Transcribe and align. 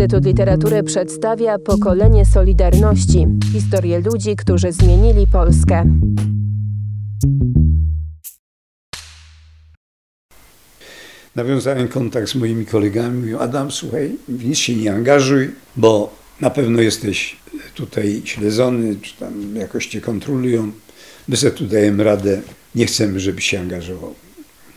Instytut 0.00 0.24
Literatury 0.24 0.82
przedstawia 0.82 1.58
Pokolenie 1.58 2.26
Solidarności 2.26 3.26
historię 3.52 4.00
ludzi, 4.00 4.36
którzy 4.36 4.72
zmienili 4.72 5.26
Polskę. 5.26 5.98
Nawiązałem 11.36 11.88
kontakt 11.88 12.28
z 12.28 12.34
moimi 12.34 12.66
kolegami. 12.66 13.20
Mówią, 13.20 13.38
Adam, 13.38 13.70
słuchaj, 13.70 14.16
w 14.28 14.44
nic 14.44 14.58
się 14.58 14.76
nie 14.76 14.92
angażuj, 14.92 15.50
bo 15.76 16.14
na 16.40 16.50
pewno 16.50 16.80
jesteś 16.80 17.36
tutaj 17.74 18.22
śledzony, 18.24 18.96
czy 19.02 19.16
tam 19.16 19.56
jakoś 19.56 19.86
cię 19.86 20.00
kontrolują. 20.00 20.72
My 21.28 21.36
sobie 21.36 21.52
tu 21.52 21.66
dajemy 21.66 22.04
radę, 22.04 22.42
nie 22.74 22.86
chcemy, 22.86 23.20
żebyś 23.20 23.44
się 23.44 23.60
angażował. 23.60 24.14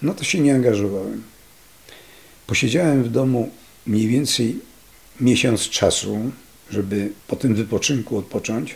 No 0.02 0.14
to 0.14 0.24
się 0.24 0.40
nie 0.40 0.55
angażowałem. 0.55 1.24
Posiedziałem 2.48 3.04
w 3.04 3.10
domu 3.10 3.50
mniej 3.85 4.08
więcej 4.08 4.73
miesiąc 5.22 5.70
czasu, 5.70 6.31
żeby 6.72 7.09
po 7.27 7.35
tym 7.35 7.55
wypoczynku 7.55 8.17
odpocząć. 8.17 8.76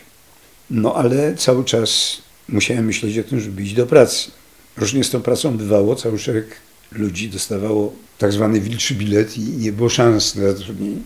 No 0.70 0.94
ale 0.94 1.34
cały 1.34 1.64
czas 1.64 2.22
musiałem 2.48 2.84
myśleć 2.84 3.18
o 3.18 3.24
tym, 3.24 3.40
żeby 3.40 3.62
iść 3.62 3.74
do 3.74 3.86
pracy. 3.86 4.30
Różnie 4.76 5.04
z 5.04 5.10
tą 5.10 5.22
pracą 5.22 5.56
bywało, 5.56 5.96
cały 5.96 6.18
szereg 6.18 6.46
ludzi 6.92 7.28
dostawało 7.28 7.92
tak 8.18 8.32
zwany 8.32 8.60
wilczy 8.60 8.94
bilet 8.94 9.38
i 9.38 9.40
nie 9.40 9.72
było 9.72 9.88
szans 9.88 10.34
na 10.34 10.52
zatrudnienie. 10.52 11.00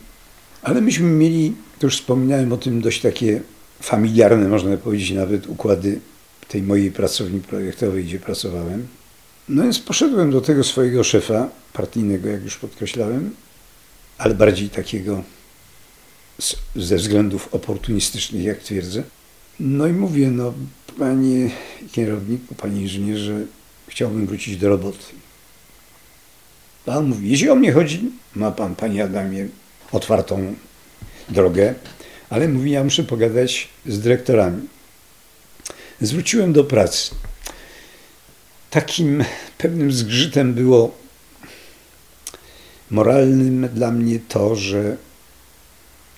Ale 0.62 0.80
myśmy 0.80 1.08
mieli, 1.08 1.54
to 1.78 1.86
już 1.86 1.96
wspominałem 1.96 2.52
o 2.52 2.56
tym, 2.56 2.80
dość 2.80 3.00
takie 3.00 3.40
familiarne, 3.82 4.48
można 4.48 4.76
powiedzieć, 4.76 5.10
nawet 5.10 5.46
układy 5.46 6.00
tej 6.48 6.62
mojej 6.62 6.90
pracowni 6.90 7.40
projektowej, 7.40 8.04
gdzie 8.04 8.18
pracowałem. 8.18 8.86
No 9.48 9.62
więc 9.62 9.78
poszedłem 9.78 10.30
do 10.30 10.40
tego 10.40 10.64
swojego 10.64 11.04
szefa 11.04 11.48
partyjnego, 11.72 12.28
jak 12.28 12.44
już 12.44 12.56
podkreślałem, 12.56 13.30
ale 14.18 14.34
bardziej 14.34 14.70
takiego 14.70 15.22
ze 16.76 16.96
względów 16.96 17.54
oportunistycznych, 17.54 18.42
jak 18.42 18.58
twierdzę. 18.58 19.02
No 19.60 19.86
i 19.86 19.92
mówię, 19.92 20.30
no 20.30 20.54
panie 20.98 21.50
kierowniku, 21.92 22.54
panie 22.54 22.82
inżynierze, 22.82 23.40
chciałbym 23.88 24.26
wrócić 24.26 24.56
do 24.56 24.68
roboty. 24.68 25.04
Pan 26.84 27.06
mówi, 27.06 27.30
jeśli 27.30 27.50
o 27.50 27.54
mnie 27.54 27.72
chodzi, 27.72 28.10
ma 28.34 28.50
pan, 28.50 28.74
panie 28.74 29.04
Adamie, 29.04 29.48
otwartą 29.92 30.54
drogę, 31.28 31.74
ale 32.30 32.48
mówi, 32.48 32.70
ja 32.70 32.84
muszę 32.84 33.04
pogadać 33.04 33.68
z 33.86 34.00
dyrektorami. 34.00 34.68
Zwróciłem 36.00 36.52
do 36.52 36.64
pracy. 36.64 37.14
Takim 38.70 39.24
pewnym 39.58 39.92
zgrzytem 39.92 40.54
było 40.54 41.01
moralnym 42.92 43.68
dla 43.74 43.90
mnie 43.90 44.18
to, 44.28 44.56
że 44.56 44.96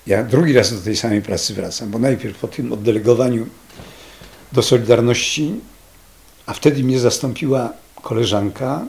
ja 0.07 0.23
drugi 0.23 0.53
raz 0.53 0.73
do 0.73 0.81
tej 0.81 0.95
samej 0.95 1.21
pracy 1.21 1.53
wracam, 1.53 1.91
bo 1.91 1.99
najpierw 1.99 2.37
po 2.37 2.47
tym 2.47 2.73
oddelegowaniu 2.73 3.47
do 4.51 4.63
Solidarności, 4.63 5.55
a 6.45 6.53
wtedy 6.53 6.83
mnie 6.83 6.99
zastąpiła 6.99 7.73
koleżanka, 8.01 8.85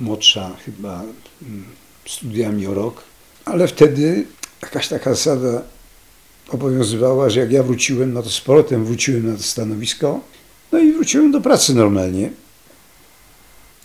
młodsza 0.00 0.56
chyba 0.64 1.02
mm, 1.42 1.64
studiami 2.06 2.66
o 2.66 2.74
rok, 2.74 3.02
ale 3.44 3.68
wtedy 3.68 4.26
jakaś 4.62 4.88
taka 4.88 5.14
zasada 5.14 5.62
obowiązywała, 6.48 7.30
że 7.30 7.40
jak 7.40 7.52
ja 7.52 7.62
wróciłem, 7.62 8.12
no 8.12 8.22
to 8.22 8.30
z 8.30 8.40
powrotem 8.40 8.84
wróciłem 8.84 9.26
na 9.26 9.36
to 9.36 9.42
stanowisko, 9.42 10.20
no 10.72 10.78
i 10.78 10.92
wróciłem 10.92 11.32
do 11.32 11.40
pracy 11.40 11.74
normalnie. 11.74 12.30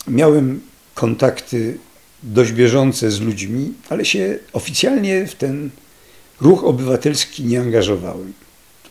Miałem 0.06 0.60
kontakty 0.94 1.78
dość 2.22 2.52
bieżące 2.52 3.10
z 3.10 3.20
ludźmi, 3.20 3.74
ale 3.88 4.04
się 4.04 4.38
oficjalnie 4.52 5.26
w 5.26 5.34
ten 5.34 5.70
ruch 6.40 6.64
obywatelski 6.64 7.44
nie 7.44 7.60
angażowałem. 7.60 8.32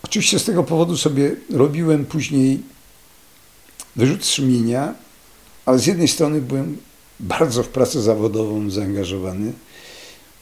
Oczywiście 0.04 0.40
z 0.40 0.46
tego 0.46 0.64
powodu 0.64 0.98
sobie 0.98 1.36
robiłem 1.50 2.06
później 2.06 2.60
wyrzut 3.96 4.26
sumienia, 4.26 4.94
ale 5.66 5.80
z 5.80 5.86
jednej 5.86 6.08
strony 6.08 6.42
byłem 6.42 6.78
bardzo 7.20 7.64
w 7.64 7.68
pracę 7.68 8.02
zawodową 8.02 8.70
zaangażowany. 8.70 9.54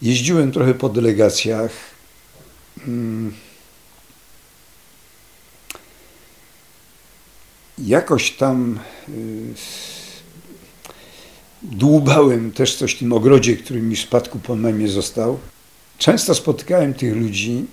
Jeździłem 0.02 0.52
trochę 0.52 0.74
po 0.74 0.90
delegacjach. 0.90 1.72
Mm. 2.88 3.34
Jakoś 7.78 8.32
tam 8.32 8.80
y, 9.10 9.54
dłubałem 11.72 12.52
też 12.52 12.76
coś 12.76 12.96
w 12.96 13.00
tym 13.00 13.14
ogrodzie, 13.14 13.58
który 13.58 13.82
mi 13.82 13.96
w 13.96 14.02
spadku 14.02 14.40
po 14.40 14.56
mamie 14.56 14.88
został. 14.88 15.40
Często 15.98 16.36
spotykałem 16.36 16.94
tych 16.94 17.16
ludzi, 17.16 17.66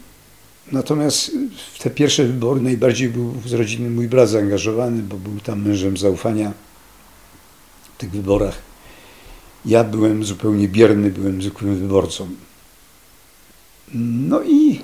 natomiast 0.73 1.31
w 1.75 1.83
te 1.83 1.91
pierwsze 1.91 2.25
wybory 2.25 2.61
najbardziej 2.61 3.09
był 3.09 3.35
z 3.47 3.53
rodziny 3.53 3.91
mój 3.91 4.09
brat 4.09 4.29
zaangażowany, 4.29 5.03
bo 5.03 5.17
był 5.17 5.41
tam 5.41 5.63
mężem 5.63 5.97
zaufania 5.97 6.53
w 7.95 8.01
tych 8.01 8.11
wyborach. 8.11 8.59
Ja 9.65 9.85
byłem 9.85 10.25
zupełnie 10.25 10.69
bierny, 10.69 11.11
byłem 11.11 11.43
zwykłym 11.43 11.79
wyborcą. 11.79 12.29
No 13.95 14.43
i 14.43 14.81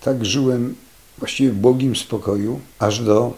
tak 0.00 0.24
żyłem 0.24 0.74
właściwie 1.18 1.50
w 1.50 1.56
błogim 1.56 1.96
spokoju, 1.96 2.60
aż 2.78 3.00
do 3.00 3.34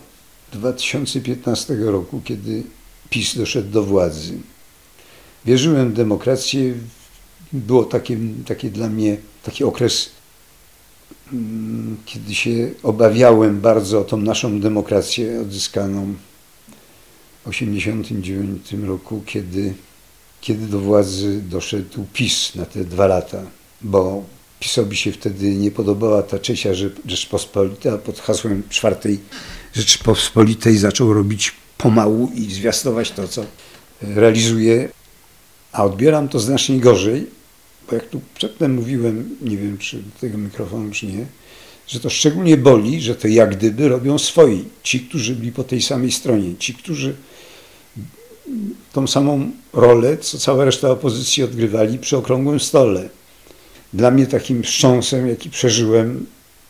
2015 0.52 1.74
roku, 1.74 2.20
kiedy 2.24 2.62
PiS 3.10 3.36
doszedł 3.36 3.70
do 3.70 3.82
władzy. 3.82 4.38
Wierzyłem 5.44 5.90
w 5.90 5.94
demokrację. 5.94 6.74
Było 7.52 7.84
takie, 7.84 8.70
dla 8.70 8.88
mnie 8.88 9.16
taki 9.42 9.64
okres, 9.64 10.10
mm, 11.32 11.96
kiedy 12.04 12.34
się 12.34 12.70
obawiałem 12.82 13.60
bardzo 13.60 14.00
o 14.00 14.04
tą 14.04 14.16
naszą 14.16 14.60
demokrację 14.60 15.40
odzyskaną 15.40 16.14
w 17.46 17.50
1989 17.50 18.86
roku, 18.86 19.22
kiedy 19.26 19.74
kiedy 20.42 20.66
do 20.66 20.78
władzy 20.78 21.42
doszedł 21.42 22.06
PiS 22.12 22.54
na 22.54 22.66
te 22.66 22.84
dwa 22.84 23.06
lata, 23.06 23.42
bo 23.82 24.24
PiSowi 24.60 24.96
się 24.96 25.12
wtedy 25.12 25.54
nie 25.54 25.70
podobała 25.70 26.22
ta 26.22 26.38
trzecia 26.38 26.70
Rzeczpospolita, 27.06 27.98
pod 27.98 28.20
hasłem 28.20 28.62
czwartej 28.68 29.18
Rzeczypospolitej 29.74 30.78
zaczął 30.78 31.12
robić 31.12 31.52
pomału 31.78 32.30
i 32.34 32.52
zwiastować 32.52 33.10
to, 33.10 33.28
co 33.28 33.44
realizuje, 34.02 34.88
a 35.72 35.84
odbieram 35.84 36.28
to 36.28 36.40
znacznie 36.40 36.80
gorzej, 36.80 37.26
bo 37.88 37.94
jak 37.94 38.08
tu 38.08 38.20
przedtem 38.34 38.74
mówiłem, 38.74 39.36
nie 39.40 39.56
wiem 39.56 39.78
czy 39.78 39.96
do 39.96 40.20
tego 40.20 40.38
mikrofonu 40.38 40.90
czy 40.90 41.06
nie, 41.06 41.26
że 41.86 42.00
to 42.00 42.10
szczególnie 42.10 42.56
boli, 42.56 43.00
że 43.00 43.14
to 43.14 43.28
jak 43.28 43.56
gdyby 43.56 43.88
robią 43.88 44.18
swoi, 44.18 44.64
ci, 44.82 45.00
którzy 45.00 45.34
byli 45.36 45.52
po 45.52 45.64
tej 45.64 45.82
samej 45.82 46.12
stronie, 46.12 46.56
ci, 46.58 46.74
którzy 46.74 47.14
tą 48.92 49.06
samą 49.06 49.50
rolę, 49.72 50.18
co 50.18 50.38
cała 50.38 50.64
reszta 50.64 50.90
opozycji 50.90 51.42
odgrywali 51.42 51.98
przy 51.98 52.16
okrągłym 52.16 52.60
stole. 52.60 53.08
Dla 53.92 54.10
mnie 54.10 54.26
takim 54.26 54.62
wstrząsem, 54.62 55.28
jaki 55.28 55.50
przeżyłem, 55.50 56.26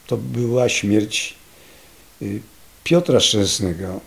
to 0.07 0.17
była 0.17 0.69
śmierć 0.69 1.35
y, 2.23 2.41
Piotra 2.85 3.21
Szczęsnego. 3.21 4.01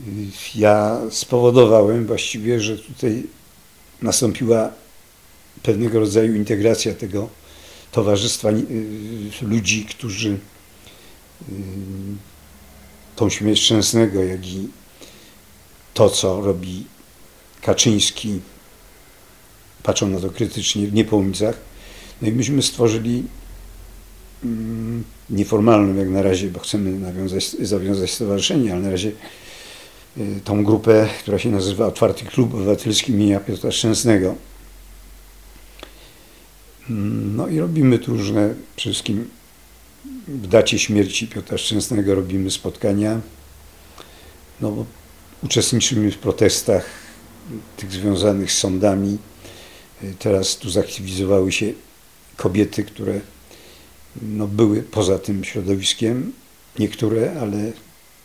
Y, 0.00 0.30
ja 0.54 1.00
spowodowałem 1.10 2.06
właściwie, 2.06 2.60
że 2.60 2.78
tutaj 2.78 3.22
nastąpiła 4.02 4.70
pewnego 5.62 6.00
rodzaju 6.00 6.34
integracja 6.34 6.94
tego 6.94 7.28
towarzystwa 7.92 8.50
y, 8.50 8.64
ludzi, 9.42 9.84
którzy 9.84 10.38
tą 13.16 13.30
śmierć 13.30 13.60
Szczęsnego, 13.60 14.24
jak 14.24 14.46
i 14.46 14.68
to, 15.94 16.10
co 16.10 16.40
robi 16.40 16.86
Kaczyński, 17.62 18.40
patrzą 19.82 20.08
na 20.08 20.20
to 20.20 20.30
krytycznie 20.30 20.86
w 20.86 20.92
Niepołomicach. 20.92 21.58
No 22.22 22.28
i 22.28 22.32
myśmy 22.32 22.62
stworzyli 22.62 23.24
mm, 24.44 25.04
nieformalną 25.30 25.94
jak 25.94 26.08
na 26.08 26.22
razie, 26.22 26.50
bo 26.50 26.60
chcemy 26.60 26.90
nawiązać, 26.90 27.50
zawiązać 27.50 28.10
stowarzyszenie, 28.10 28.72
ale 28.72 28.80
na 28.80 28.90
razie 28.90 29.08
y, 29.08 29.12
tą 30.44 30.64
grupę, 30.64 31.08
która 31.20 31.38
się 31.38 31.50
nazywa 31.50 31.86
Otwarty 31.86 32.24
Klub 32.24 32.54
Obywatelski 32.54 33.12
imienia 33.12 33.40
Piotra 33.40 33.72
Szczęsnego. 33.72 34.34
Mm, 36.90 37.36
no 37.36 37.48
i 37.48 37.58
robimy 37.58 37.98
tu 37.98 38.16
różne, 38.16 38.54
przede 38.76 38.94
wszystkim 38.94 39.28
w 40.28 40.46
dacie 40.46 40.78
śmierci 40.78 41.28
Piotra 41.28 41.58
Szczęsnego 41.58 42.14
robimy 42.14 42.50
spotkania, 42.50 43.20
no 44.60 44.70
bo 44.70 44.86
uczestniczymy 45.42 46.10
w 46.10 46.18
protestach 46.18 46.86
tych 47.76 47.92
związanych 47.92 48.52
z 48.52 48.58
sądami. 48.58 49.18
Teraz 50.18 50.56
tu 50.56 50.70
zaktywizowały 50.70 51.52
się 51.52 51.72
kobiety, 52.36 52.84
które 52.84 53.20
no, 54.22 54.46
były 54.46 54.82
poza 54.82 55.18
tym 55.18 55.44
środowiskiem, 55.44 56.32
niektóre, 56.78 57.40
ale 57.40 57.72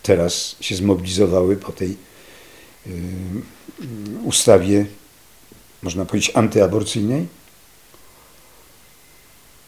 teraz 0.03 0.55
się 0.61 0.75
zmobilizowały 0.75 1.57
po 1.57 1.71
tej 1.71 1.97
y, 2.88 2.91
ustawie, 4.23 4.85
można 5.83 6.05
powiedzieć, 6.05 6.31
antyaborcyjnej. 6.35 7.27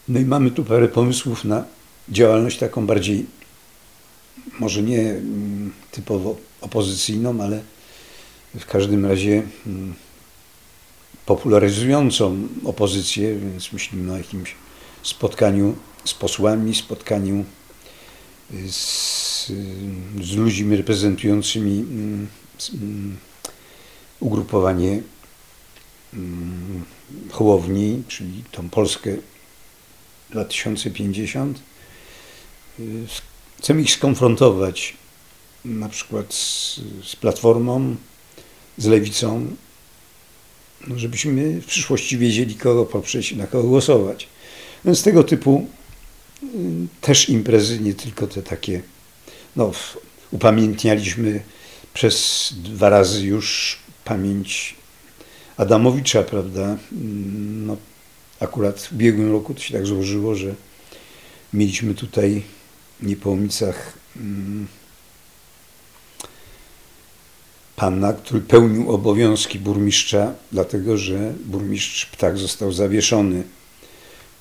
No 0.08 0.20
i 0.20 0.24
mamy 0.24 0.50
tu 0.50 0.64
parę 0.64 0.88
pomysłów 0.88 1.44
na 1.44 1.64
działalność 2.08 2.58
taką 2.58 2.86
bardziej, 2.86 3.26
może 4.58 4.82
nie 4.82 5.00
mm, 5.00 5.72
typowo 5.90 6.36
opozycyjną, 6.60 7.42
ale 7.42 7.62
w 8.54 8.66
każdym 8.66 9.06
razie 9.06 9.42
mm, 9.66 9.94
popularyzującą 11.26 12.48
opozycję, 12.64 13.38
więc 13.38 13.72
myślimy 13.72 14.12
o 14.12 14.16
jakimś 14.16 14.54
spotkaniu 15.02 15.76
z 16.04 16.14
posłami, 16.14 16.74
spotkaniu 16.74 17.44
z, 18.70 19.46
z 20.22 20.32
ludźmi 20.36 20.76
reprezentującymi 20.76 21.80
mm, 21.80 22.26
mm, 22.74 23.16
ugrupowanie 24.20 25.02
mm, 26.14 26.84
Hołowni, 27.30 28.02
czyli 28.08 28.44
tą 28.52 28.68
Polskę 28.70 29.16
2050. 30.30 31.62
Chcemy 33.58 33.82
ich 33.82 33.92
skonfrontować 33.92 34.94
na 35.64 35.88
przykład 35.88 36.34
z, 36.34 36.80
z 37.04 37.16
Platformą, 37.16 37.96
z 38.78 38.86
Lewicą, 38.86 39.56
no 40.86 40.98
żebyśmy 40.98 41.60
w 41.60 41.66
przyszłości 41.66 42.18
wiedzieli, 42.18 42.54
kogo 42.54 42.86
poprzeć 42.86 43.32
i 43.32 43.36
na 43.36 43.46
kogo 43.46 43.68
głosować. 43.68 44.28
Więc 44.84 45.02
tego 45.02 45.24
typu 45.24 45.68
też 47.00 47.28
imprezy, 47.28 47.80
nie 47.80 47.94
tylko 47.94 48.26
te 48.26 48.42
takie, 48.42 48.82
no 49.56 49.72
upamiętnialiśmy 50.30 51.42
przez 51.94 52.48
dwa 52.56 52.88
razy 52.88 53.26
już 53.26 53.78
pamięć 54.04 54.76
Adamowicza, 55.56 56.22
prawda? 56.22 56.76
No, 57.66 57.76
akurat 58.40 58.80
w 58.80 58.92
ubiegłym 58.92 59.32
roku 59.32 59.54
to 59.54 59.60
się 59.60 59.74
tak 59.74 59.86
złożyło, 59.86 60.34
że 60.34 60.54
mieliśmy 61.52 61.94
tutaj 61.94 62.42
w 63.00 63.06
Niepołomicach 63.06 63.98
mm, 64.16 64.66
pana, 67.76 68.12
który 68.12 68.40
pełnił 68.40 68.92
obowiązki 68.92 69.58
burmistrza, 69.58 70.34
dlatego 70.52 70.96
że 70.96 71.34
burmistrz 71.44 72.06
Ptak 72.06 72.38
został 72.38 72.72
zawieszony, 72.72 73.42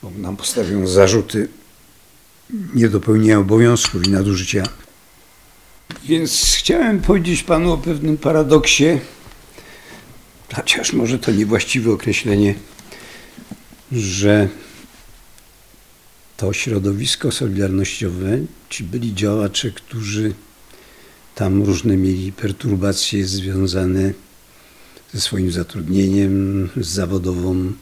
bo 0.04 0.10
nam 0.10 0.38
postawią 0.38 0.88
zarzuty 0.88 1.48
niedopełnienia 2.50 3.40
obowiązków 3.40 4.08
i 4.08 4.10
nadużycia. 4.10 4.64
Więc 6.06 6.56
chciałem 6.58 7.02
powiedzieć 7.02 7.44
panu 7.44 7.72
o 7.72 7.78
pewnym 7.78 8.18
paradoksie, 8.18 8.86
chociaż 10.56 10.94
może 10.94 11.20
to 11.20 11.32
niewłaściwe 11.32 11.92
określenie, 11.92 12.56
że 13.92 14.50
to 16.38 16.54
środowisko 16.54 17.32
solidarnościowe, 17.32 18.38
ci 18.70 18.84
byli 18.84 19.14
działacze, 19.14 19.72
którzy 19.72 20.34
tam 21.36 21.64
różne 21.64 21.98
mieli 21.98 22.32
perturbacje 22.32 23.26
związane 23.26 24.14
ze 25.14 25.22
swoim 25.22 25.52
zatrudnieniem, 25.52 26.70
z 26.78 26.88
zawodową 26.88 27.74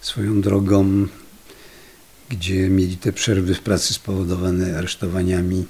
swoją 0.00 0.40
drogą, 0.40 1.06
gdzie 2.32 2.68
mieli 2.68 2.96
te 2.96 3.12
przerwy 3.12 3.54
w 3.54 3.60
pracy 3.60 3.94
spowodowane 3.94 4.78
aresztowaniami, 4.78 5.66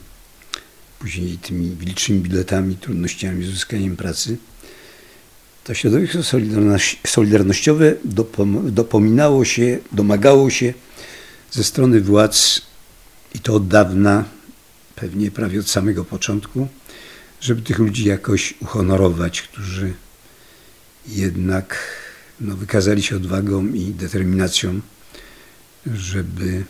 później 0.99 1.39
tymi 1.39 1.77
licznymi 1.81 2.21
biletami, 2.21 2.77
trudnościami 2.77 3.45
z 3.45 3.49
uzyskaniem 3.49 3.97
pracy. 3.97 4.37
To 5.65 5.75
środowisko 5.75 6.19
solidarnościowe 7.07 7.95
dopominało 8.65 9.45
się, 9.45 9.79
domagało 9.93 10.51
się 10.51 10.75
ze 11.51 11.65
strony 11.65 12.01
władz 12.01 12.63
i 13.35 13.39
to 13.39 13.55
od 13.55 13.69
dawna, 13.69 14.25
pewnie 14.95 15.31
prawie 15.31 15.61
od 15.61 15.71
samego 15.71 16.05
początku, 16.05 16.69
żeby 17.41 17.63
tych 17.63 17.79
ludzi 17.79 18.05
jakoś 18.05 18.55
uhonorować, 18.61 19.43
którzy 19.43 19.93
jednak 21.09 21.79
no, 22.41 22.57
wykazali 22.57 23.03
się 23.03 23.17
odwagą 23.17 23.67
i 23.67 23.81
determinacją, 23.81 24.81
żeby 25.87 26.65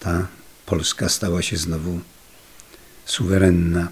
ta 0.00 0.26
Polska 0.66 1.08
stała 1.08 1.42
się 1.42 1.56
znowu 1.56 2.00
suwerenna. 3.04 3.88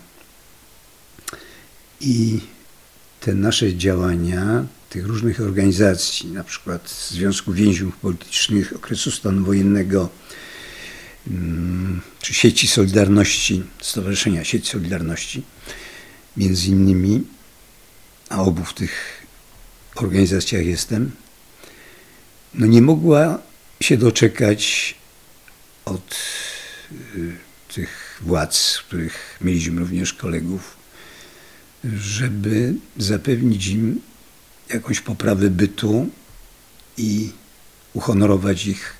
I 2.01 2.41
te 3.21 3.35
nasze 3.35 3.77
działania, 3.77 4.67
tych 4.91 5.07
różnych 5.07 5.41
organizacji, 5.41 6.33
na 6.33 6.45
przykład 6.45 6.91
Związku 7.11 7.53
Więźniów 7.53 7.97
Politycznych 7.97 8.73
okresu 8.77 9.11
stanu 9.11 9.45
wojennego, 9.45 10.09
mm, 11.27 12.01
czy 12.21 12.35
sieci 12.35 12.69
Solidarności, 12.69 13.63
Stowarzyszenia 13.81 14.45
Sieć 14.45 14.69
Solidarności, 14.69 15.43
między 16.37 16.69
innymi, 16.69 17.23
a 18.29 18.43
obu 18.43 18.65
w 18.65 18.75
tych 18.75 19.23
organizacjach 19.97 20.67
jestem, 20.67 21.11
no 22.55 22.67
nie 22.67 22.83
mogła 22.83 23.46
się 23.81 23.97
doczekać 23.97 24.95
od 25.85 26.17
y, 26.93 27.37
tych 27.75 28.21
władz, 28.23 28.79
których 28.79 29.39
mieliśmy 29.41 29.81
również 29.81 30.13
kolegów, 30.13 30.77
żeby 31.85 32.75
zapewnić 32.97 33.67
im 33.67 34.01
jakąś 34.69 35.01
poprawę 35.01 35.51
bytu 35.51 36.11
i 36.97 37.33
uhonorować 37.93 38.67
ich 38.67 38.95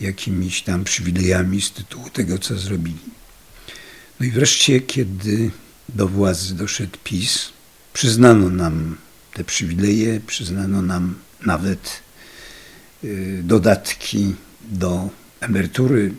jakimiś 0.00 0.62
tam 0.62 0.84
przywilejami 0.84 1.62
z 1.62 1.70
tytułu 1.70 2.10
tego, 2.10 2.38
co 2.38 2.58
zrobili. 2.58 2.98
No 4.20 4.26
i 4.26 4.30
wreszcie, 4.30 4.80
kiedy 4.80 5.50
do 5.88 6.08
władzy 6.08 6.54
doszedł 6.54 6.98
PiS, 7.04 7.52
przyznano 7.92 8.50
nam 8.50 8.96
te 9.32 9.44
przywileje, 9.44 10.20
przyznano 10.20 10.82
nam 10.82 11.14
nawet 11.46 12.03
dodatki 13.42 14.34
do 14.70 15.10
emerytury. 15.40 16.14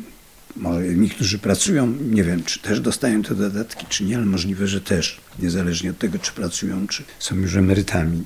Może 0.55 0.83
niektórzy 0.83 1.39
pracują, 1.39 1.87
nie 1.87 2.23
wiem, 2.23 2.43
czy 2.43 2.59
też 2.59 2.79
dostają 2.79 3.23
te 3.23 3.35
dodatki, 3.35 3.85
czy 3.89 4.03
nie, 4.03 4.17
ale 4.17 4.25
możliwe, 4.25 4.67
że 4.67 4.81
też, 4.81 5.21
niezależnie 5.39 5.89
od 5.91 5.97
tego, 5.97 6.19
czy 6.19 6.31
pracują, 6.31 6.87
czy 6.87 7.03
są 7.19 7.35
już 7.35 7.55
emerytami. 7.55 8.23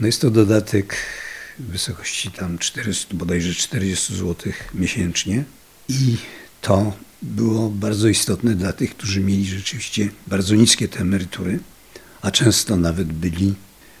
No 0.00 0.06
jest 0.06 0.20
to 0.20 0.30
dodatek 0.30 0.96
w 1.58 1.72
wysokości 1.72 2.30
tam 2.30 2.58
400, 2.58 3.14
bodajże 3.14 3.54
40 3.54 4.16
zł 4.16 4.52
miesięcznie 4.74 5.44
i 5.88 6.16
to 6.60 6.96
było 7.22 7.70
bardzo 7.70 8.08
istotne 8.08 8.54
dla 8.54 8.72
tych, 8.72 8.96
którzy 8.96 9.20
mieli 9.20 9.46
rzeczywiście 9.46 10.08
bardzo 10.26 10.54
niskie 10.54 10.88
te 10.88 11.00
emerytury, 11.00 11.58
a 12.22 12.30
często 12.30 12.76
nawet 12.76 13.12
byli 13.12 13.54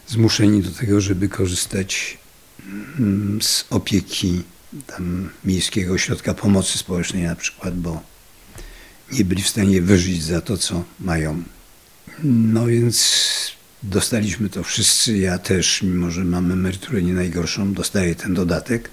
zmuszeni 0.08 0.62
do 0.62 0.70
tego, 0.70 1.00
żeby 1.00 1.28
korzystać 1.28 2.18
z 3.40 3.64
opieki 3.70 4.42
tam 4.86 5.30
Miejskiego 5.44 5.94
Ośrodka 5.94 6.34
Pomocy 6.34 6.78
Społecznej 6.78 7.22
na 7.22 7.36
przykład, 7.36 7.76
bo 7.78 8.02
nie 9.12 9.24
byli 9.24 9.42
w 9.42 9.48
stanie 9.48 9.82
wyżyć 9.82 10.22
za 10.22 10.40
to, 10.40 10.58
co 10.58 10.84
mają. 11.00 11.42
No 12.24 12.66
więc 12.66 13.22
dostaliśmy 13.82 14.48
to 14.48 14.62
wszyscy, 14.62 15.18
ja 15.18 15.38
też, 15.38 15.82
mimo 15.82 16.10
że 16.10 16.24
mam 16.24 16.52
emeryturę 16.52 17.02
nie 17.02 17.12
najgorszą, 17.12 17.72
dostaję 17.72 18.14
ten 18.14 18.34
dodatek. 18.34 18.90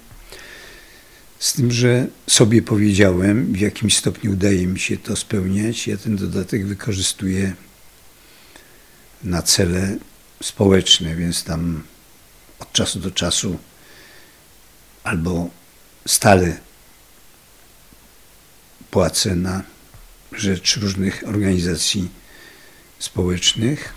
Z 1.38 1.52
tym, 1.52 1.72
że 1.72 2.06
sobie 2.26 2.62
powiedziałem, 2.62 3.52
w 3.52 3.60
jakim 3.60 3.90
stopniu 3.90 4.32
udaje 4.32 4.66
mi 4.66 4.78
się 4.78 4.96
to 4.96 5.16
spełniać. 5.16 5.86
Ja 5.86 5.96
ten 5.96 6.16
dodatek 6.16 6.66
wykorzystuję 6.66 7.54
na 9.24 9.42
cele 9.42 9.96
społeczne, 10.42 11.16
więc 11.16 11.44
tam 11.44 11.82
od 12.60 12.72
czasu 12.72 13.00
do 13.00 13.10
czasu 13.10 13.58
albo 15.04 15.50
stale 16.06 16.58
płacę 18.90 19.36
na 19.36 19.62
rzecz 20.32 20.76
różnych 20.76 21.22
organizacji 21.26 22.08
społecznych. 22.98 23.94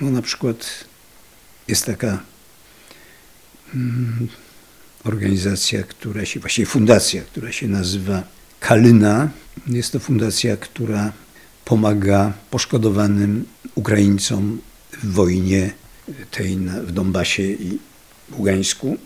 No 0.00 0.10
na 0.10 0.22
przykład 0.22 0.84
jest 1.68 1.86
taka 1.86 2.22
mm, 3.74 4.28
organizacja, 5.04 5.82
która 5.82 6.24
się, 6.24 6.40
właściwie 6.40 6.66
fundacja, 6.66 7.22
która 7.22 7.52
się 7.52 7.68
nazywa 7.68 8.22
Kalyna. 8.60 9.30
Jest 9.66 9.92
to 9.92 10.00
fundacja, 10.00 10.56
która 10.56 11.12
pomaga 11.64 12.32
poszkodowanym 12.50 13.44
Ukraińcom 13.74 14.60
w 14.92 15.12
wojnie 15.12 15.70
tej 16.30 16.56
w 16.56 16.92
Donbasie 16.92 17.42
i 17.42 17.78
Ługańsku. 18.38 18.96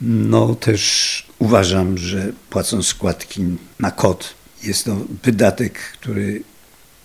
No 0.00 0.54
też 0.54 1.26
uważam, 1.38 1.98
że 1.98 2.32
płacąc 2.50 2.86
składki 2.86 3.44
na 3.80 3.90
kod, 3.90 4.34
jest 4.62 4.84
to 4.84 4.96
wydatek, 5.22 5.78
który 5.78 6.42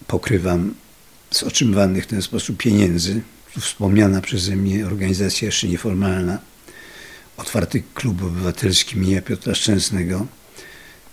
pokrywam 0.07 0.73
z 1.31 1.43
otrzymywanych 1.43 2.03
w 2.03 2.07
ten 2.07 2.21
sposób 2.21 2.57
pieniędzy. 2.57 3.21
Wspomniana 3.59 4.21
przeze 4.21 4.55
mnie 4.55 4.85
organizacja 4.85 5.45
jeszcze 5.45 5.67
nieformalna 5.67 6.39
otwarty 7.41 7.83
klub 7.93 8.23
obywatelski 8.23 8.95
imienia 8.95 9.21
Piotra 9.21 9.55
Szczęsnego, 9.55 10.27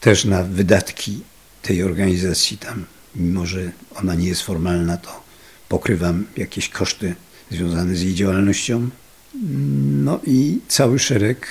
też 0.01 0.25
na 0.25 0.43
wydatki 0.43 1.21
tej 1.63 1.83
organizacji 1.83 2.59
tam, 2.59 2.85
mimo 3.17 3.47
że 3.47 3.73
ona 3.95 4.15
nie 4.15 4.29
jest 4.29 4.43
formalna, 4.43 4.97
to 4.97 5.23
pokrywam 5.69 6.27
jakieś 6.37 6.69
koszty 6.69 7.15
związane 7.51 7.97
z 7.97 8.03
jej 8.03 8.15
działalnością. 8.15 8.89
No 10.05 10.21
i 10.27 10.61
cały 10.69 10.99
szereg 10.99 11.47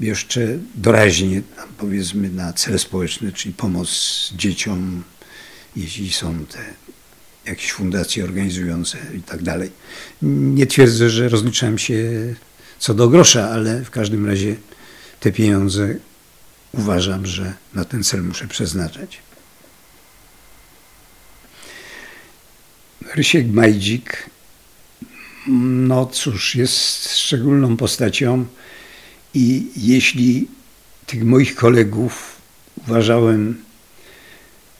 jeszcze 0.00 0.58
doraźnie, 0.74 1.42
powiedzmy, 1.78 2.30
na 2.30 2.52
cele 2.52 2.78
społeczne, 2.78 3.32
czyli 3.32 3.54
pomoc 3.54 3.88
dzieciom, 4.36 5.02
jeśli 5.76 6.12
są 6.12 6.46
te 6.46 6.58
jakieś 7.50 7.72
fundacje 7.72 8.24
organizujące 8.24 8.98
i 9.18 9.22
tak 9.22 9.42
dalej. 9.42 9.70
Nie 10.22 10.66
twierdzę, 10.66 11.10
że 11.10 11.28
rozliczam 11.28 11.78
się 11.78 11.94
co 12.78 12.94
do 12.94 13.08
grosza, 13.08 13.50
ale 13.50 13.84
w 13.84 13.90
każdym 13.90 14.26
razie 14.26 14.56
te 15.20 15.32
pieniądze 15.32 15.94
uważam, 16.72 17.26
że 17.26 17.52
na 17.74 17.84
ten 17.84 18.04
cel 18.04 18.22
muszę 18.22 18.48
przeznaczać. 18.48 19.18
Rysiek 23.14 23.46
Majdzik, 23.46 24.30
no 25.46 26.06
cóż, 26.06 26.54
jest 26.54 27.16
szczególną 27.16 27.76
postacią 27.76 28.44
i 29.34 29.66
jeśli 29.76 30.48
tych 31.06 31.24
moich 31.24 31.54
kolegów 31.54 32.36
uważałem 32.86 33.62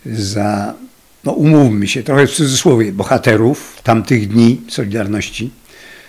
za, 0.06 0.74
no 1.24 1.32
umówmy 1.32 1.88
się, 1.88 2.02
trochę 2.02 2.26
w 2.26 2.34
cudzysłowie, 2.34 2.92
bohaterów 2.92 3.80
tamtych 3.82 4.28
dni 4.28 4.60
Solidarności, 4.68 5.50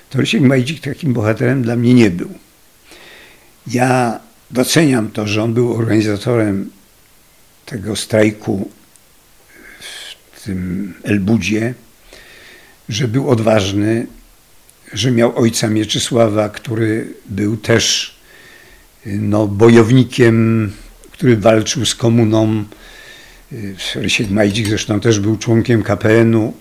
to 0.09 0.19
Rysiek 0.19 0.41
Majdzik 0.41 0.81
takim 0.81 1.13
bohaterem 1.13 1.61
dla 1.61 1.75
mnie 1.75 1.93
nie 1.93 2.09
był. 2.09 2.29
Ja 3.67 4.19
doceniam 4.51 5.11
to, 5.11 5.27
że 5.27 5.43
on 5.43 5.53
był 5.53 5.73
organizatorem 5.73 6.69
tego 7.65 7.95
strajku 7.95 8.69
w 10.31 10.43
tym 10.43 10.93
Elbudzie, 11.03 11.73
że 12.89 13.07
był 13.07 13.29
odważny, 13.29 14.07
że 14.93 15.11
miał 15.11 15.37
ojca 15.37 15.67
Mieczysława, 15.67 16.49
który 16.49 17.13
był 17.25 17.57
też 17.57 18.15
no, 19.05 19.47
bojownikiem, 19.47 20.71
który 21.11 21.37
walczył 21.37 21.85
z 21.85 21.95
komuną. 21.95 22.63
Rysiek 23.95 24.29
Majdzik 24.29 24.67
zresztą 24.67 24.99
też 24.99 25.19
był 25.19 25.37
członkiem 25.37 25.83
KPN-u, 25.83 26.53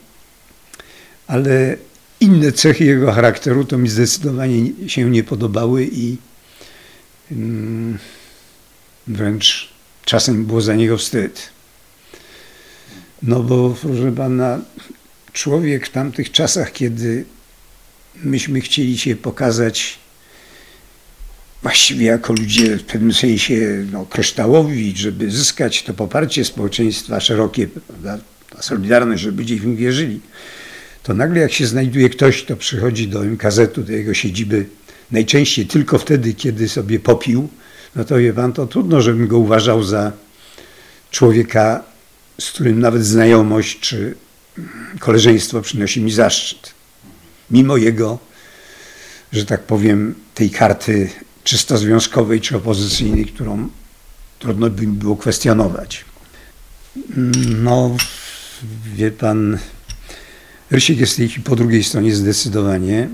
ale 1.26 1.76
inne 2.20 2.52
cechy 2.52 2.84
jego 2.84 3.12
charakteru 3.12 3.64
to 3.64 3.78
mi 3.78 3.88
zdecydowanie 3.88 4.72
się 4.86 5.10
nie 5.10 5.24
podobały 5.24 5.88
i 5.92 6.16
mm, 7.32 7.98
wręcz 9.06 9.68
czasem 10.04 10.44
było 10.44 10.60
za 10.60 10.74
niego 10.74 10.98
wstyd. 10.98 11.50
No 13.22 13.42
bo, 13.42 13.76
proszę 13.82 14.12
pana, 14.12 14.60
człowiek 15.32 15.86
w 15.86 15.90
tamtych 15.90 16.32
czasach, 16.32 16.72
kiedy 16.72 17.24
myśmy 18.24 18.60
chcieli 18.60 18.98
się 18.98 19.16
pokazać 19.16 19.98
właściwie 21.62 22.06
jako 22.06 22.32
ludzie 22.32 22.76
w 22.76 22.84
pewnym 22.84 23.14
sensie 23.14 23.84
no, 23.92 24.06
kryształowi, 24.06 24.92
żeby 24.96 25.30
zyskać 25.30 25.82
to 25.82 25.94
poparcie 25.94 26.44
społeczeństwa 26.44 27.20
szerokie, 27.20 27.68
prawda, 27.68 28.18
ta 28.50 28.62
solidarność, 28.62 29.22
żeby 29.22 29.42
ludzie 29.42 29.56
w 29.56 29.66
nim 29.66 29.76
wierzyli, 29.76 30.20
to 31.02 31.14
nagle 31.14 31.40
jak 31.40 31.52
się 31.52 31.66
znajduje 31.66 32.08
ktoś, 32.08 32.42
kto 32.42 32.56
przychodzi 32.56 33.08
do 33.08 33.24
MKZ-u, 33.24 33.82
do 33.82 33.92
jego 33.92 34.14
siedziby, 34.14 34.66
najczęściej 35.10 35.66
tylko 35.66 35.98
wtedy, 35.98 36.34
kiedy 36.34 36.68
sobie 36.68 36.98
popił, 36.98 37.48
no 37.96 38.04
to 38.04 38.16
wie 38.16 38.32
pan, 38.32 38.52
to 38.52 38.66
trudno, 38.66 39.02
żebym 39.02 39.26
go 39.26 39.38
uważał 39.38 39.82
za 39.82 40.12
człowieka, 41.10 41.84
z 42.40 42.50
którym 42.50 42.80
nawet 42.80 43.04
znajomość 43.04 43.80
czy 43.80 44.14
koleżeństwo 44.98 45.62
przynosi 45.62 46.00
mi 46.00 46.12
zaszczyt. 46.12 46.77
Mimo 47.50 47.76
jego, 47.76 48.18
że 49.32 49.46
tak 49.46 49.62
powiem, 49.62 50.14
tej 50.34 50.50
karty 50.50 51.10
czysto 51.44 51.78
związkowej 51.78 52.40
czy 52.40 52.56
opozycyjnej, 52.56 53.26
którą 53.26 53.68
trudno 54.38 54.70
by 54.70 54.86
mi 54.86 54.92
było 54.92 55.16
kwestionować. 55.16 56.04
No, 57.46 57.96
wie 58.94 59.10
pan, 59.10 59.58
Rysiek 60.70 60.98
jest 60.98 61.16
tej 61.16 61.28
po 61.44 61.56
drugiej 61.56 61.84
stronie 61.84 62.14
zdecydowanie. 62.14 63.08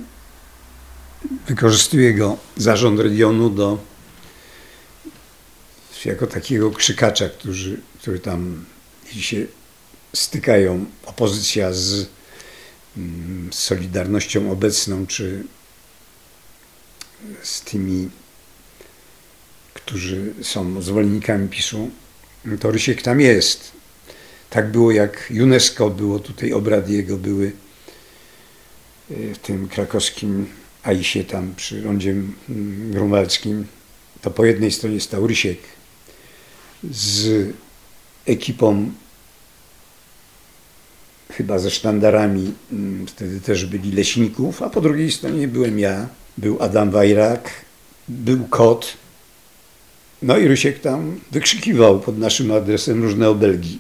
Wykorzystuje 1.49 2.14
go 2.14 2.37
zarząd 2.57 3.00
regionu 3.00 3.50
do 3.50 3.79
jako 6.05 6.26
takiego 6.26 6.71
krzykacza, 6.71 7.29
który, 7.29 7.81
który 8.00 8.19
tam 8.19 8.64
się 9.12 9.47
stykają 10.14 10.85
opozycja 11.07 11.73
z, 11.73 12.07
z 13.50 13.54
Solidarnością 13.54 14.50
obecną, 14.50 15.06
czy 15.06 15.44
z 17.42 17.60
tymi, 17.60 18.10
którzy 19.74 20.34
są 20.42 20.82
zwolennikami 20.82 21.48
PiSu, 21.48 21.90
to 22.60 22.70
Rysiek 22.70 23.02
tam 23.02 23.20
jest. 23.20 23.72
Tak 24.50 24.70
było 24.70 24.90
jak 24.90 25.32
UNESCO, 25.42 25.90
było 25.90 26.18
tutaj 26.18 26.52
obrady 26.52 26.92
jego 26.92 27.16
były 27.16 27.52
e, 29.10 29.34
w 29.34 29.38
tym 29.38 29.68
krakowskim 29.68 30.46
AISie 30.82 31.24
tam 31.24 31.54
przy 31.54 31.82
rondzie 31.82 32.10
mm, 32.10 32.90
grunwaldzkim. 32.90 33.66
To 34.20 34.30
po 34.30 34.44
jednej 34.44 34.72
stronie 34.72 35.00
stał 35.00 35.26
Rysiek 35.26 35.58
z 36.90 37.48
ekipą 38.26 38.92
chyba 41.33 41.59
ze 41.59 41.71
sztandarami, 41.71 42.52
mm, 42.73 43.07
wtedy 43.07 43.40
też 43.40 43.66
byli 43.66 43.93
leśników, 43.93 44.62
a 44.62 44.71
po 44.71 44.81
drugiej 44.81 45.12
stronie 45.12 45.49
byłem 45.49 45.78
ja, 45.78 46.09
był 46.38 46.62
Adam 46.62 46.90
Wajrak, 46.90 47.50
był 48.09 48.45
kot. 48.45 48.95
No 50.23 50.38
i 50.38 50.49
Rysiek 50.49 50.81
tam 50.81 51.21
wykrzykiwał 51.31 52.00
pod 52.00 52.19
naszym 52.19 52.52
adresem 52.52 53.02
różne 53.02 53.28
obelgi. 53.28 53.78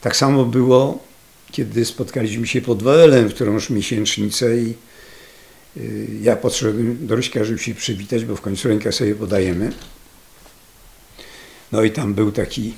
Tak 0.00 0.16
samo 0.16 0.44
było, 0.44 1.04
kiedy 1.50 1.84
spotkaliśmy 1.84 2.46
się 2.46 2.60
pod 2.60 2.82
Wawelem 2.82 3.28
w 3.28 3.34
którąś 3.34 3.70
miesięcznicę 3.70 4.58
i 4.58 4.74
y, 5.76 6.08
ja 6.22 6.36
podszedłem 6.36 7.06
do 7.06 7.16
Ryśka, 7.16 7.44
żeby 7.44 7.58
się 7.58 7.74
przywitać, 7.74 8.24
bo 8.24 8.36
w 8.36 8.40
końcu 8.40 8.68
rękę 8.68 8.92
sobie 8.92 9.14
podajemy. 9.14 9.72
No 11.72 11.82
i 11.82 11.90
tam 11.90 12.14
był 12.14 12.32
taki 12.32 12.74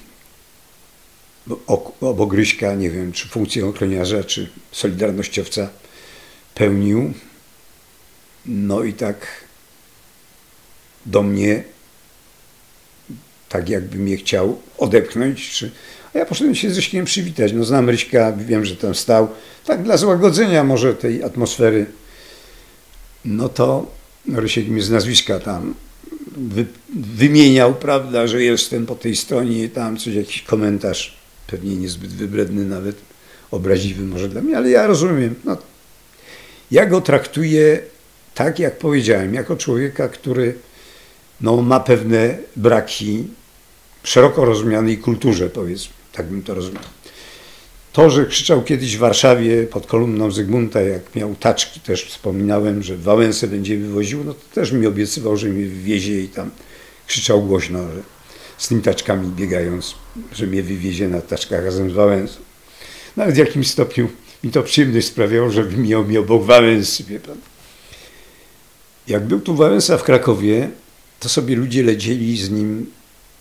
obok 2.01 2.35
Ryśka, 2.35 2.75
nie 2.75 2.91
wiem, 2.91 3.13
czy 3.13 3.29
funkcję 3.29 3.67
ochroniarza, 3.67 4.25
czy 4.25 4.49
solidarnościowca 4.73 5.69
pełnił. 6.55 7.13
No 8.47 8.83
i 8.83 8.93
tak 8.93 9.27
do 11.07 11.23
mnie, 11.23 11.65
tak 13.49 13.69
jakby 13.69 13.99
mnie 13.99 14.17
chciał 14.17 14.61
odepchnąć, 14.79 15.51
czy... 15.51 15.71
A 16.15 16.19
ja 16.19 16.27
poszedłem 16.27 16.55
się 16.55 16.71
z 16.71 16.77
Ryśkiem 16.77 17.05
przywitać. 17.05 17.53
No 17.53 17.65
znam 17.65 17.91
Ryśka, 17.91 18.33
wiem, 18.33 18.65
że 18.65 18.77
tam 18.77 18.95
stał. 18.95 19.29
Tak 19.67 19.83
dla 19.83 19.97
złagodzenia 19.97 20.65
może 20.65 20.95
tej 20.95 21.23
atmosfery. 21.23 21.87
No 23.25 23.49
to 23.49 23.87
Rysiek 24.35 24.69
mi 24.69 24.81
z 24.81 24.91
nazwiska 24.91 25.39
tam 25.39 25.75
wy, 26.37 26.67
wymieniał, 26.95 27.75
prawda, 27.75 28.27
że 28.27 28.43
jestem 28.43 28.87
po 28.87 28.95
tej 28.95 29.17
stronie, 29.17 29.69
tam 29.69 29.97
coś, 29.97 30.15
jakiś 30.15 30.43
komentarz 30.43 31.24
pewnie 31.47 31.77
niezbyt 31.77 32.13
wybredny, 32.13 32.65
nawet 32.65 32.97
obraźliwy 33.51 34.05
może 34.05 34.29
dla 34.29 34.41
mnie, 34.41 34.57
ale 34.57 34.71
ja 34.71 34.87
rozumiem. 34.87 35.35
No, 35.45 35.57
ja 36.71 36.87
go 36.87 37.01
traktuję 37.01 37.81
tak, 38.35 38.59
jak 38.59 38.79
powiedziałem, 38.79 39.35
jako 39.35 39.57
człowieka, 39.57 40.09
który 40.09 40.55
no, 41.41 41.63
ma 41.63 41.81
pewne 41.81 42.39
braki 42.57 43.25
w 44.03 44.09
szeroko 44.09 44.45
rozumianej 44.45 44.99
kulturze, 44.99 45.51
powiedzmy, 45.51 45.93
tak 46.13 46.27
bym 46.27 46.43
to 46.43 46.55
rozumiał. 46.55 46.83
To, 47.93 48.11
że 48.11 48.27
krzyczał 48.27 48.63
kiedyś 48.63 48.97
w 48.97 48.99
Warszawie 48.99 49.63
pod 49.63 49.87
kolumną 49.87 50.31
Zygmunta, 50.31 50.81
jak 50.81 51.15
miał 51.15 51.35
taczki, 51.35 51.81
też 51.81 52.05
wspominałem, 52.05 52.83
że 52.83 52.97
Wałęsę 52.97 53.49
będzie 53.49 53.79
wywoził, 53.79 54.25
no 54.25 54.35
to 54.35 54.41
też 54.55 54.73
mi 54.73 54.87
obiecywał, 54.87 55.37
że 55.37 55.49
mnie 55.49 55.67
wywiezie 55.67 56.21
i 56.21 56.29
tam 56.29 56.51
krzyczał 57.07 57.43
głośno, 57.43 57.79
że 57.79 58.03
z 58.59 58.69
tymi 58.69 58.83
taczkami 58.83 59.29
biegając, 59.29 59.95
że 60.33 60.47
mnie 60.47 60.63
wywiezie 60.63 61.09
na 61.09 61.21
taczkach 61.21 61.65
razem 61.65 61.91
z 61.91 61.93
Wałęsą. 61.93 62.37
Nawet 63.17 63.35
w 63.35 63.39
jakimś 63.39 63.71
stopniu 63.71 64.09
mi 64.45 64.51
to 64.51 64.63
przyjemność 64.63 65.07
sprawiało, 65.07 65.51
żeby 65.51 65.77
miał 65.77 66.05
mi 66.05 66.19
obok 66.19 66.45
Wałęsy, 66.45 67.05
wie 67.05 67.21
pan. 67.21 67.37
Jak 69.09 69.27
był 69.27 69.41
tu 69.41 69.55
Wałęsa 69.55 69.99
w 69.99 70.03
Krakowie, 70.03 70.71
to 71.21 71.29
sobie 71.29 71.57
ludzie 71.57 71.83
lecieli 71.83 72.37
z 72.37 72.51
nim 72.51 72.91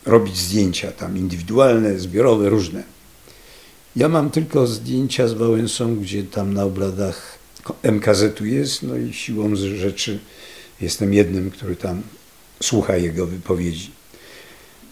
robić 0.05 0.38
zdjęcia, 0.38 0.91
tam 0.91 1.17
indywidualne, 1.17 2.00
zbiorowe, 2.00 2.50
różne. 2.50 2.84
Ja 3.96 4.10
mam 4.10 4.29
tylko 4.29 4.67
zdjęcia 4.67 5.27
z 5.27 5.34
Wałęsą, 5.34 5.96
gdzie 5.96 6.24
tam 6.24 6.53
na 6.53 6.63
obradach 6.63 7.39
MKZ-u 7.84 8.46
jest, 8.46 8.84
no 8.84 8.98
i 8.98 9.13
siłą 9.13 9.55
rzeczy 9.55 10.20
Jestem 10.82 11.13
jednym, 11.13 11.51
który 11.51 11.75
tam 11.75 12.01
słucha 12.63 12.98
jego 12.98 13.27
wypowiedzi. 13.27 13.91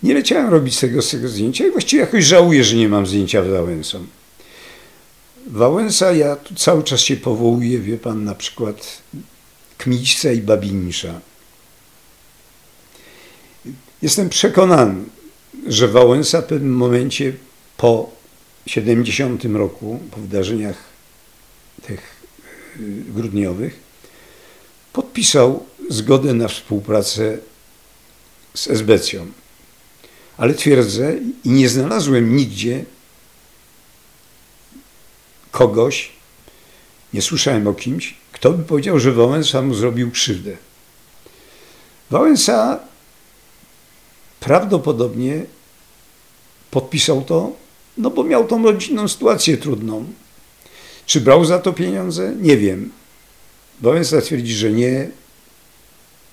Nie 0.03 0.13
leciałem 0.13 0.50
robić 0.50 0.79
tego, 0.79 1.01
tego 1.03 1.27
zdjęcia 1.27 1.67
i 1.67 1.72
właściwie 1.72 2.01
jakoś 2.01 2.25
żałuję, 2.25 2.63
że 2.63 2.75
nie 2.75 2.89
mam 2.89 3.08
zdjęcia 3.08 3.43
z 3.43 3.48
Wałęsą. 3.48 4.05
Wałęsa, 5.48 6.12
ja 6.12 6.36
tu 6.36 6.55
cały 6.55 6.84
czas 6.84 7.00
się 7.00 7.17
powołuję, 7.17 7.79
wie 7.79 7.98
pan, 7.98 8.24
na 8.24 8.36
przykład 8.36 9.01
Kmićca 9.77 10.31
i 10.31 10.41
Babinisza. 10.41 11.22
Jestem 14.01 14.29
przekonany, 14.29 15.03
że 15.67 15.88
Wałęsa 15.88 16.41
w 16.41 16.46
pewnym 16.46 16.74
momencie 16.74 17.34
po 17.77 18.10
70 18.65 19.46
roku, 19.46 20.00
po 20.12 20.22
wydarzeniach 20.22 20.84
tych 21.81 22.22
y, 22.79 23.03
grudniowych, 23.08 23.79
podpisał 24.93 25.65
zgodę 25.89 26.34
na 26.34 26.48
współpracę 26.48 27.38
z 28.53 28.67
Esbecją. 28.67 29.27
Ale 30.42 30.54
twierdzę 30.54 31.18
i 31.44 31.50
nie 31.50 31.70
znalazłem 31.70 32.36
nigdzie 32.36 32.86
kogoś, 35.52 36.12
nie 37.14 37.22
słyszałem 37.22 37.68
o 37.68 37.74
kimś, 37.74 38.16
kto 38.32 38.52
by 38.52 38.64
powiedział, 38.64 39.00
że 39.00 39.12
Wałęsa 39.12 39.62
mu 39.62 39.74
zrobił 39.74 40.12
krzywdę. 40.12 40.58
Wałęsa 42.10 42.80
prawdopodobnie 44.40 45.46
podpisał 46.72 47.22
to, 47.22 47.52
no 47.98 48.10
bo 48.10 48.24
miał 48.24 48.48
tą 48.48 48.64
rodzinną 48.64 49.08
sytuację 49.08 49.58
trudną. 49.58 50.06
Czy 51.06 51.22
brał 51.22 51.46
za 51.46 51.60
to 51.60 51.74
pieniądze? 51.74 52.36
Nie 52.42 52.58
wiem. 52.58 52.92
Wałęsa 53.82 54.22
twierdzi, 54.22 54.54
że 54.54 54.72
nie. 54.72 55.10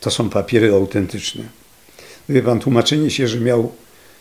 To 0.01 0.11
są 0.11 0.31
papiery 0.31 0.73
autentyczne. 0.73 1.45
Wie 2.29 2.43
pan, 2.43 2.61
tłumaczenie 2.61 3.11
się, 3.11 3.29
że 3.29 3.41
miał 3.41 3.73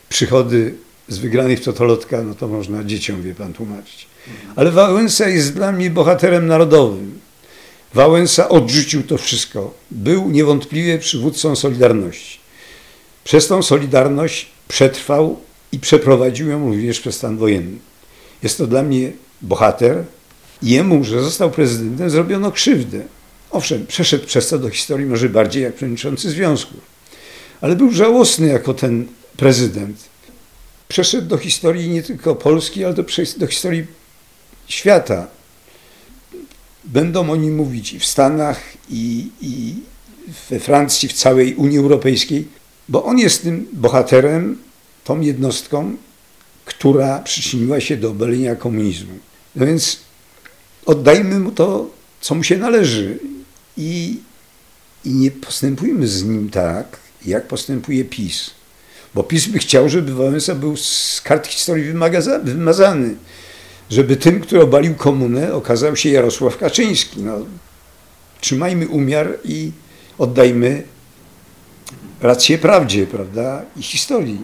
przychody 0.09 0.75
z 1.07 1.17
wygranych 1.17 1.63
totolotka, 1.63 2.23
no 2.23 2.35
to 2.35 2.47
można 2.47 2.83
dzieciom, 2.83 3.21
wie 3.21 3.35
pan, 3.35 3.53
tłumaczyć. 3.53 4.07
Ale 4.55 4.71
Wałęsa 4.71 5.29
jest 5.29 5.53
dla 5.53 5.71
mnie 5.71 5.89
bohaterem 5.89 6.47
narodowym. 6.47 7.19
Wałęsa 7.93 8.49
odrzucił 8.49 9.03
to 9.03 9.17
wszystko. 9.17 9.73
Był 9.91 10.29
niewątpliwie 10.29 10.99
przywódcą 10.99 11.55
Solidarności. 11.55 12.39
Przez 13.23 13.47
tą 13.47 13.63
Solidarność 13.63 14.47
przetrwał 14.67 15.39
i 15.71 15.79
przeprowadził 15.79 16.49
ją 16.49 16.69
również 16.69 16.99
przez 16.99 17.15
stan 17.15 17.37
wojenny. 17.37 17.77
Jest 18.43 18.57
to 18.57 18.67
dla 18.67 18.83
mnie 18.83 19.11
bohater. 19.41 20.03
Jemu, 20.63 21.03
że 21.03 21.23
został 21.23 21.51
prezydentem, 21.51 22.09
zrobiono 22.09 22.51
krzywdę. 22.51 23.01
Owszem, 23.51 23.85
przeszedł 23.87 24.25
przez 24.25 24.49
to 24.49 24.59
do 24.59 24.69
historii 24.69 25.05
może 25.05 25.29
bardziej 25.29 25.63
jak 25.63 25.73
przewodniczący 25.73 26.29
związków, 26.29 26.79
ale 27.61 27.75
był 27.75 27.91
żałosny 27.91 28.47
jako 28.47 28.73
ten 28.73 29.07
prezydent. 29.37 29.97
Przeszedł 30.87 31.27
do 31.27 31.37
historii 31.37 31.89
nie 31.89 32.03
tylko 32.03 32.35
Polski, 32.35 32.85
ale 32.85 32.93
do, 32.93 33.03
do 33.37 33.47
historii 33.47 33.85
świata. 34.67 35.27
Będą 36.83 37.29
oni 37.31 37.49
mówić 37.49 37.93
i 37.93 37.99
w 37.99 38.05
Stanach, 38.05 38.61
i, 38.89 39.29
i 39.41 39.75
we 40.49 40.59
Francji, 40.59 41.09
w 41.09 41.13
całej 41.13 41.55
Unii 41.55 41.77
Europejskiej, 41.77 42.47
bo 42.89 43.03
on 43.03 43.17
jest 43.19 43.41
tym 43.41 43.67
bohaterem, 43.73 44.57
tą 45.03 45.21
jednostką, 45.21 45.95
która 46.65 47.19
przyczyniła 47.19 47.79
się 47.79 47.97
do 47.97 48.09
obalenia 48.09 48.55
komunizmu. 48.55 49.13
No 49.55 49.65
więc 49.65 49.99
oddajmy 50.85 51.39
mu 51.39 51.51
to, 51.51 51.89
co 52.21 52.35
mu 52.35 52.43
się 52.43 52.57
należy 52.57 53.19
i, 53.77 54.19
i 55.05 55.09
nie 55.09 55.31
postępujmy 55.31 56.07
z 56.07 56.23
nim 56.23 56.49
tak, 56.49 56.99
jak 57.25 57.47
postępuje 57.47 58.05
PiS. 58.05 58.56
Bo 59.17 59.23
PiS 59.23 59.47
by 59.47 59.59
chciał, 59.59 59.89
żeby 59.89 60.13
Wałęsa 60.13 60.55
był 60.55 60.77
z 60.77 61.21
kart 61.23 61.47
historii 61.47 61.93
wymazany. 62.43 63.15
Żeby 63.89 64.15
tym, 64.15 64.39
który 64.41 64.61
obalił 64.61 64.95
komunę, 64.95 65.53
okazał 65.53 65.95
się 65.95 66.09
Jarosław 66.09 66.57
Kaczyński. 66.57 67.21
No, 67.21 67.37
trzymajmy 68.41 68.87
umiar 68.87 69.27
i 69.43 69.71
oddajmy 70.17 70.83
rację 72.21 72.57
prawdzie, 72.57 73.07
prawda, 73.07 73.61
i 73.77 73.81
historii. 73.83 74.41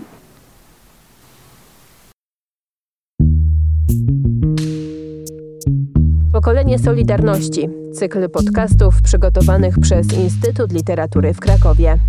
Pokolenie 6.31 6.79
Solidarności. 6.79 7.69
Cykl 7.93 8.29
podcastów 8.29 9.01
przygotowanych 9.01 9.79
przez 9.79 10.13
Instytut 10.13 10.71
Literatury 10.71 11.33
w 11.33 11.39
Krakowie. 11.39 11.99